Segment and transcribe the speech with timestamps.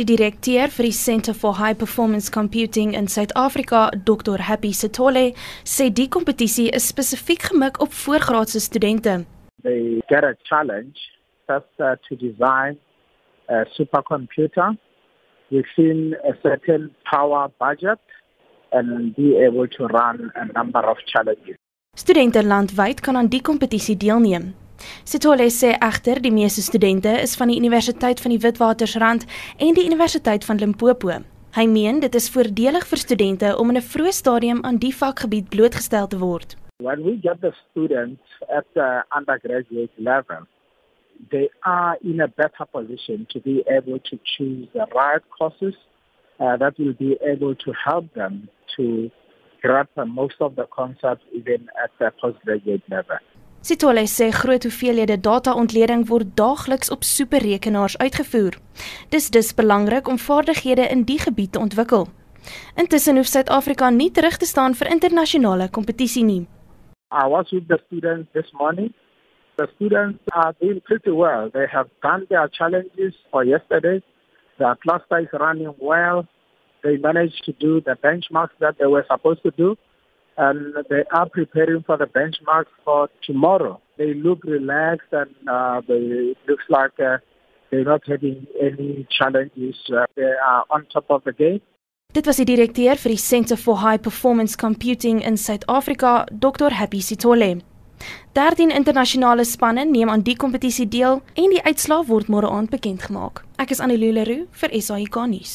[0.00, 4.38] Die direkteur vir die Centre for High Performance Computing in Suid-Afrika, Dr.
[4.48, 9.26] Happy Sithole, sê die kompetisie is spesifiek gemik op voorgraadse studente.
[9.62, 10.96] They get a challenge
[11.50, 12.78] just uh, to design
[13.50, 14.72] a supercomputer
[15.50, 18.00] within a certain power budget
[18.72, 21.60] and be able to run a number of challenges.
[21.92, 24.54] Studente landwyd kan aan die kompetisie deelneem.
[25.04, 29.26] Sithole sê egter die meeste studente is van die Universiteit van die Witwatersrand
[29.58, 31.20] en die Universiteit van Limpopo.
[31.56, 35.48] Hy meen dit is voordelig vir studente om in 'n vroeë stadium aan die vakgebied
[35.48, 36.56] blootgestel te word.
[36.78, 40.46] When we get the students at the undergraduate level,
[41.30, 45.74] they are in a better position to be able to choose the right courses
[46.40, 49.10] uh, that will be able to help them to
[49.60, 53.18] grasp most of the concepts even at the postgraduate level.
[53.62, 58.56] Sitole sê groot hoeveelhede dataontleding word daagliks op superrekenaars uitgevoer.
[59.12, 62.06] Dis dus belangrik om vaardighede in die gebied te ontwikkel.
[62.76, 66.46] Intussen hoef Suid-Afrika nie terug te staan vir internasionale kompetisie nie.
[67.12, 68.94] I was with the students this morning.
[69.56, 71.50] The students are doing pretty well.
[71.50, 74.00] They have done their challenges for yesterday.
[74.56, 76.24] The cluster is running well.
[76.82, 79.76] They managed to do the benchmarks that they were supposed to do.
[80.36, 83.80] And they are preparing for the benchmarks for tomorrow.
[83.98, 85.94] They look relaxed and uh, they,
[86.32, 87.18] it looks like uh,
[87.70, 89.76] they're not having any challenges.
[89.92, 91.60] Uh, they are on top of the game.
[92.12, 96.74] Dit was die direkteur vir die Centre for High Performance Computing in Suid-Afrika, Dr.
[96.74, 97.60] Happy Sithole.
[98.32, 103.06] 13 internasionale spanne neem aan die kompetisie deel en die uitslae word môre aand bekend
[103.06, 103.44] gemaak.
[103.62, 105.54] Ek is Annelie Leroux vir SAK nuus.